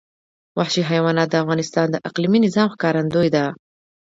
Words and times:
وحشي 0.57 0.81
حیوانات 0.89 1.27
د 1.31 1.35
افغانستان 1.43 1.85
د 1.89 1.95
اقلیمي 2.09 2.39
نظام 2.45 2.67
ښکارندوی 2.73 3.27
ده. 3.35 3.45